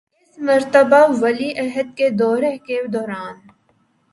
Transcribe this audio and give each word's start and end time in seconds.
اس 0.21 0.33
مرتبہ 0.39 1.01
ولی 1.21 1.49
عہد 1.61 1.87
کے 1.97 2.07
دورہ 2.19 2.53
کے 2.67 2.77
دوران 2.93 3.35